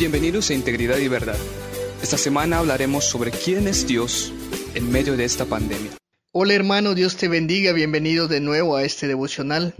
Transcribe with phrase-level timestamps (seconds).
[0.00, 1.36] Bienvenidos a Integridad y Verdad.
[2.02, 4.32] Esta semana hablaremos sobre quién es Dios
[4.74, 5.90] en medio de esta pandemia.
[6.32, 9.74] Hola hermano, Dios te bendiga, bienvenido de nuevo a este devocional.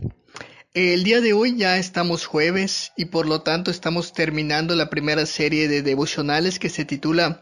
[0.74, 5.24] El día de hoy ya estamos jueves y por lo tanto estamos terminando la primera
[5.24, 7.40] serie de devocionales que se titula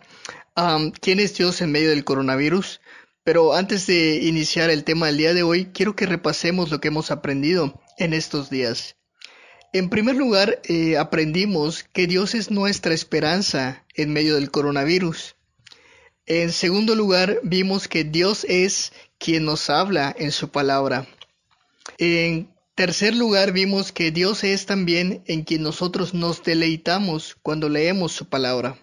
[0.56, 2.80] um, ¿Quién es Dios en medio del coronavirus?
[3.24, 6.88] Pero antes de iniciar el tema del día de hoy, quiero que repasemos lo que
[6.88, 8.94] hemos aprendido en estos días.
[9.72, 15.36] En primer lugar, eh, aprendimos que Dios es nuestra esperanza en medio del coronavirus.
[16.24, 21.06] En segundo lugar, vimos que Dios es quien nos habla en su palabra.
[21.98, 28.12] En tercer lugar, vimos que Dios es también en quien nosotros nos deleitamos cuando leemos
[28.12, 28.78] su palabra.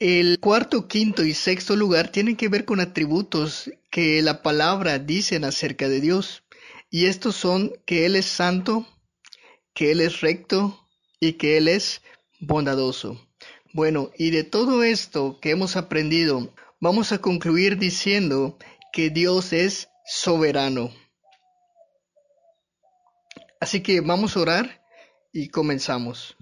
[0.00, 5.44] El cuarto, quinto y sexto lugar tienen que ver con atributos que la palabra dicen
[5.44, 6.42] acerca de Dios.
[6.90, 8.86] Y estos son que Él es santo,
[9.76, 10.88] que Él es recto
[11.20, 12.00] y que Él es
[12.40, 13.20] bondadoso.
[13.74, 18.58] Bueno, y de todo esto que hemos aprendido, vamos a concluir diciendo
[18.90, 20.90] que Dios es soberano.
[23.60, 24.82] Así que vamos a orar
[25.30, 26.36] y comenzamos.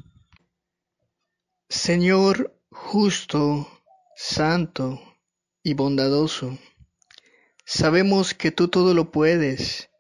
[1.69, 3.69] Señor justo,
[4.15, 5.01] santo
[5.65, 6.57] y bondadoso,
[7.65, 9.91] sabemos que tú todo lo puedes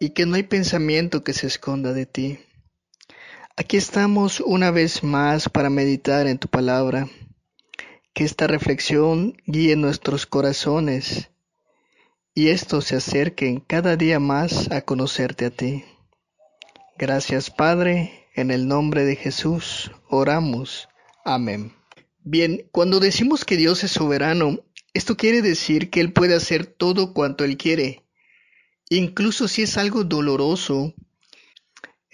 [0.00, 2.40] y que no hay pensamiento que se esconda de ti.
[3.56, 7.08] Aquí estamos una vez más para meditar en tu palabra.
[8.12, 11.30] Que esta reflexión guíe nuestros corazones
[12.34, 15.84] y estos se acerquen cada día más a conocerte a ti.
[16.98, 20.88] Gracias Padre, en el nombre de Jesús oramos.
[21.24, 21.72] Amén.
[22.24, 27.14] Bien, cuando decimos que Dios es soberano, esto quiere decir que Él puede hacer todo
[27.14, 28.04] cuanto Él quiere,
[28.90, 30.92] incluso si es algo doloroso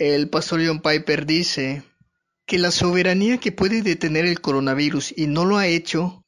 [0.00, 1.82] el pastor John Piper dice
[2.46, 6.24] que la soberanía que puede detener el coronavirus y no lo ha hecho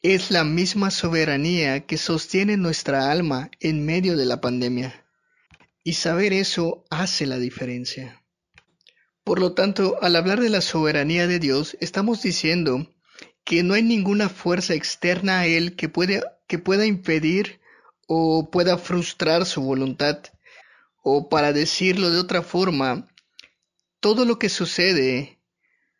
[0.00, 5.04] es la misma soberanía que sostiene nuestra alma en medio de la pandemia.
[5.82, 8.22] Y saber eso hace la diferencia.
[9.24, 12.94] Por lo tanto, al hablar de la soberanía de Dios, estamos diciendo
[13.44, 15.90] que no hay ninguna fuerza externa a Él que,
[16.46, 17.60] que pueda impedir
[18.06, 20.22] o pueda frustrar su voluntad.
[21.02, 23.08] O para decirlo de otra forma,
[24.06, 25.36] todo lo que sucede,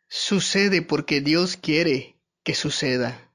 [0.07, 3.29] sucede porque Dios quiere que suceda.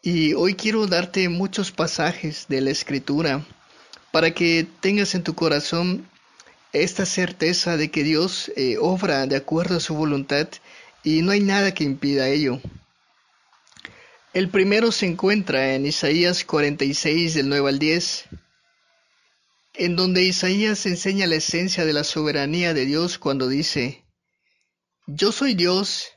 [0.00, 3.44] Y hoy quiero darte muchos pasajes de la Escritura
[4.12, 6.08] para que tengas en tu corazón
[6.72, 10.46] esta certeza de que Dios eh, obra de acuerdo a su voluntad
[11.02, 12.60] y no hay nada que impida ello.
[14.34, 18.28] El primero se encuentra en Isaías 46 del 9 al 10
[19.78, 24.04] en donde Isaías enseña la esencia de la soberanía de Dios cuando dice,
[25.06, 26.08] Yo soy Dios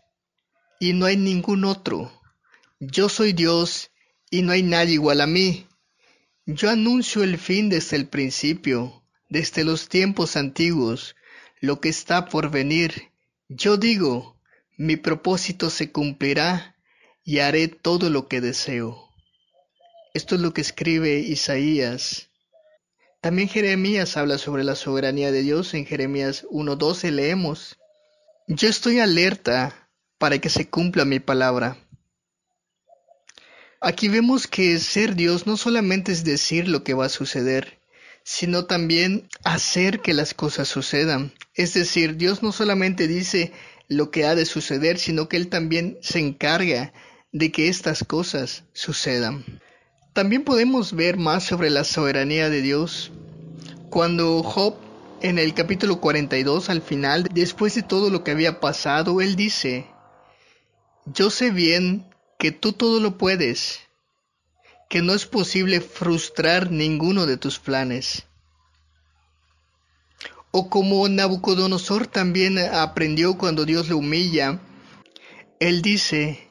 [0.79, 2.11] y no hay ningún otro.
[2.79, 3.91] Yo soy Dios
[4.31, 5.67] y no hay nadie igual a mí.
[6.45, 11.15] Yo anuncio el fin desde el principio, desde los tiempos antiguos,
[11.59, 13.11] lo que está por venir.
[13.49, 14.39] Yo digo,
[14.77, 16.77] mi propósito se cumplirá
[17.25, 19.09] y haré todo lo que deseo.
[20.13, 22.28] Esto es lo que escribe Isaías
[23.21, 25.73] también Jeremías habla sobre la soberanía de Dios.
[25.73, 27.77] En Jeremías 1.12 leemos,
[28.47, 31.77] Yo estoy alerta para que se cumpla mi palabra.
[33.81, 37.79] Aquí vemos que ser Dios no solamente es decir lo que va a suceder,
[38.23, 41.33] sino también hacer que las cosas sucedan.
[41.55, 43.53] Es decir, Dios no solamente dice
[43.87, 46.93] lo que ha de suceder, sino que Él también se encarga
[47.31, 49.45] de que estas cosas sucedan.
[50.19, 53.13] También podemos ver más sobre la soberanía de Dios
[53.89, 54.75] cuando Job
[55.21, 59.87] en el capítulo 42 al final, después de todo lo que había pasado, él dice,
[61.05, 62.05] yo sé bien
[62.37, 63.79] que tú todo lo puedes,
[64.89, 68.25] que no es posible frustrar ninguno de tus planes.
[70.51, 74.59] O como Nabucodonosor también aprendió cuando Dios le humilla,
[75.61, 76.48] él dice,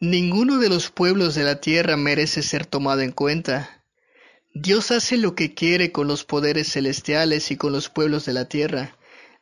[0.00, 3.82] Ninguno de los pueblos de la tierra merece ser tomado en cuenta.
[4.52, 8.44] Dios hace lo que quiere con los poderes celestiales y con los pueblos de la
[8.46, 8.94] tierra.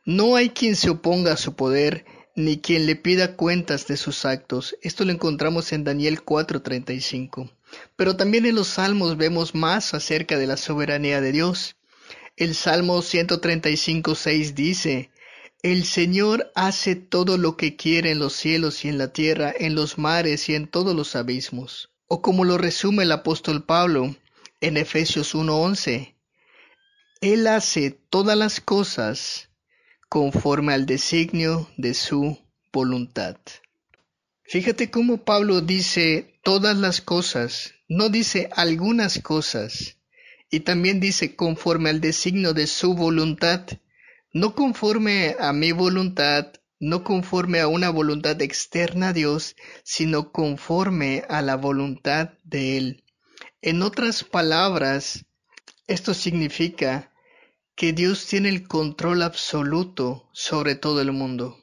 [0.05, 2.05] No hay quien se oponga a su poder,
[2.37, 4.77] ni quien le pida cuentas de sus actos.
[4.81, 7.51] Esto lo encontramos en Daniel 4:35.
[7.97, 11.75] Pero también en los salmos vemos más acerca de la soberanía de Dios.
[12.37, 15.11] El Salmo 135:6 dice,
[15.65, 19.75] el Señor hace todo lo que quiere en los cielos y en la tierra, en
[19.75, 21.91] los mares y en todos los abismos.
[22.07, 24.15] O como lo resume el apóstol Pablo
[24.61, 26.17] en Efesios 1:11,
[27.23, 29.49] Él hace todas las cosas
[30.11, 32.39] conforme al designio de su
[32.71, 33.39] voluntad.
[34.43, 39.97] Fíjate cómo Pablo dice todas las cosas, no dice algunas cosas,
[40.51, 43.67] y también dice conforme al designio de su voluntad,
[44.35, 49.55] no conforme a mi voluntad, no conforme a una voluntad externa a Dios,
[49.85, 53.05] sino conforme a la voluntad de Él.
[53.63, 55.25] En otras palabras,
[55.87, 57.13] esto significa
[57.77, 61.57] que Dios tiene el control absoluto sobre todo el mundo.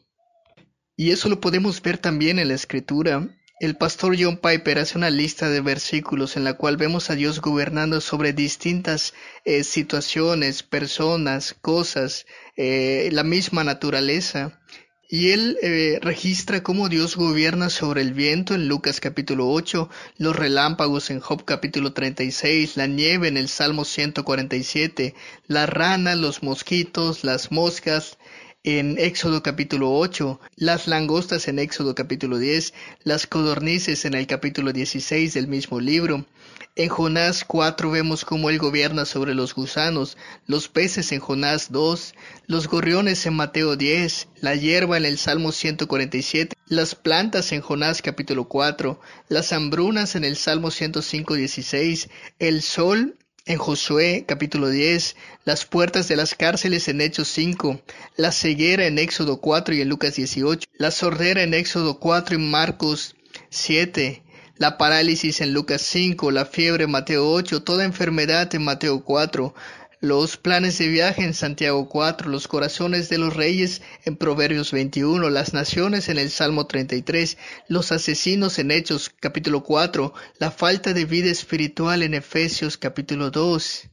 [0.96, 3.38] Y eso lo podemos ver también en la escritura.
[3.62, 7.42] El pastor John Piper hace una lista de versículos en la cual vemos a Dios
[7.42, 9.14] gobernando sobre distintas
[9.46, 12.26] eh, situaciones, personas, cosas,
[12.58, 14.60] eh, la misma naturaleza.
[15.08, 20.36] Y él eh, registra cómo Dios gobierna sobre el viento en Lucas capítulo 8, los
[20.36, 25.14] relámpagos en Job capítulo 36, la nieve en el Salmo 147,
[25.46, 28.18] la rana, los mosquitos, las moscas
[28.64, 32.74] en Éxodo capítulo 8, las langostas en Éxodo capítulo 10,
[33.04, 36.28] las codornices en el capítulo 16 del mismo libro,
[36.76, 40.16] en Jonás 4 vemos cómo él gobierna sobre los gusanos,
[40.46, 42.14] los peces en Jonás 2,
[42.46, 48.04] los gorriones en Mateo 10, la hierba en el Salmo 147, las plantas en Jonás
[48.04, 55.16] capítulo 4, las hambrunas en el Salmo 105 16, el sol en Josué capítulo 10,
[55.46, 57.82] las puertas de las cárceles en Hechos 5,
[58.16, 62.38] la ceguera en Éxodo 4 y en Lucas 18, la sordera en Éxodo 4 y
[62.38, 63.16] Marcos
[63.50, 64.24] 7,
[64.58, 69.56] la parálisis en Lucas 5, la fiebre en Mateo 8, toda enfermedad en Mateo 4,
[70.02, 75.30] los planes de viaje en Santiago 4, los corazones de los reyes en Proverbios 21,
[75.30, 77.38] las naciones en el Salmo 33,
[77.68, 83.90] los asesinos en Hechos capítulo 4, la falta de vida espiritual en Efesios capítulo 2.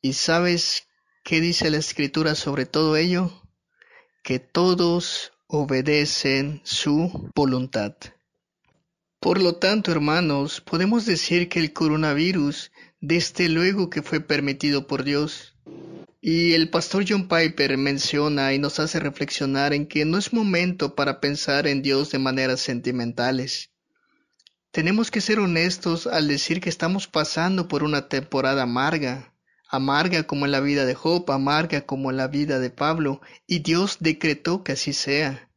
[0.00, 0.88] ¿Y sabes
[1.22, 3.42] qué dice la escritura sobre todo ello?
[4.22, 7.94] Que todos obedecen su voluntad.
[9.20, 15.02] Por lo tanto, hermanos, podemos decir que el coronavirus, desde luego que fue permitido por
[15.02, 15.56] Dios.
[16.20, 20.94] Y el pastor John Piper menciona y nos hace reflexionar en que no es momento
[20.94, 23.70] para pensar en Dios de maneras sentimentales.
[24.70, 29.34] Tenemos que ser honestos al decir que estamos pasando por una temporada amarga,
[29.68, 33.58] amarga como en la vida de Job, amarga como en la vida de Pablo, y
[33.58, 35.50] Dios decretó que así sea.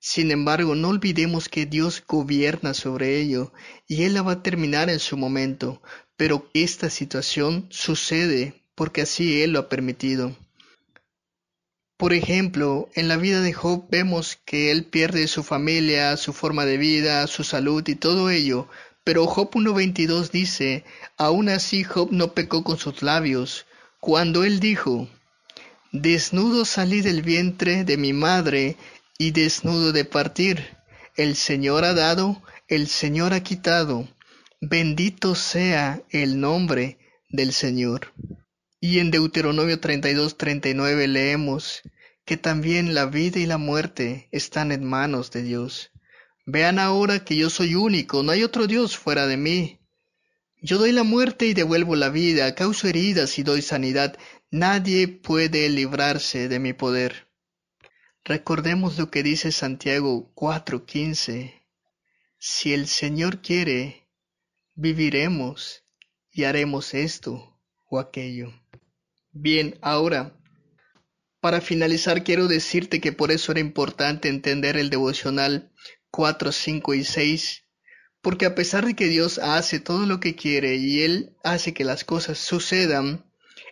[0.00, 3.52] Sin embargo, no olvidemos que Dios gobierna sobre ello
[3.86, 5.80] y Él la va a terminar en su momento,
[6.18, 10.36] pero esta situación sucede porque así Él lo ha permitido.
[11.96, 16.64] Por ejemplo, en la vida de Job vemos que él pierde su familia, su forma
[16.64, 18.68] de vida, su salud y todo ello,
[19.02, 20.84] pero Job 1.22 dice,
[21.16, 23.66] aún así Job no pecó con sus labios,
[23.98, 25.08] cuando él dijo,
[25.90, 28.76] Desnudo salí del vientre de mi madre
[29.18, 30.76] y desnudo de partir.
[31.16, 34.06] El Señor ha dado, el Señor ha quitado.
[34.60, 38.12] Bendito sea el nombre del Señor.
[38.80, 41.82] Y en Deuteronomio 32, 39 leemos
[42.24, 45.92] que también la vida y la muerte están en manos de Dios.
[46.44, 49.78] Vean ahora que yo soy único, no hay otro Dios fuera de mí.
[50.60, 54.18] Yo doy la muerte y devuelvo la vida, causo heridas y doy sanidad.
[54.50, 57.28] Nadie puede librarse de mi poder.
[58.24, 61.62] Recordemos lo que dice Santiago 4:15.
[62.38, 64.07] Si el Señor quiere,
[64.78, 65.84] viviremos
[66.30, 68.52] y haremos esto o aquello.
[69.32, 70.38] Bien, ahora,
[71.40, 75.72] para finalizar quiero decirte que por eso era importante entender el devocional
[76.12, 77.64] 4, 5 y 6,
[78.22, 81.82] porque a pesar de que Dios hace todo lo que quiere y Él hace que
[81.82, 83.28] las cosas sucedan,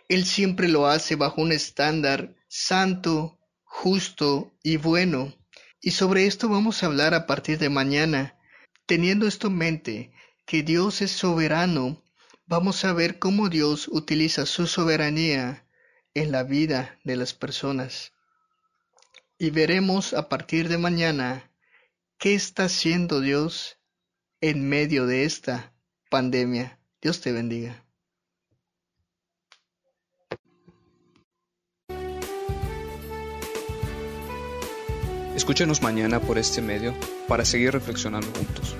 [0.09, 5.33] Él siempre lo hace bajo un estándar santo, justo y bueno.
[5.79, 8.37] Y sobre esto vamos a hablar a partir de mañana.
[8.85, 10.11] Teniendo esto en mente,
[10.47, 12.01] que Dios es soberano,
[12.45, 15.67] vamos a ver cómo Dios utiliza su soberanía
[16.13, 18.13] en la vida de las personas.
[19.37, 21.51] Y veremos a partir de mañana
[22.17, 23.77] qué está haciendo Dios
[24.39, 25.73] en medio de esta
[26.09, 26.79] pandemia.
[27.01, 27.83] Dios te bendiga.
[35.35, 36.95] Escúchenos mañana por este medio
[37.27, 38.77] para seguir reflexionando juntos.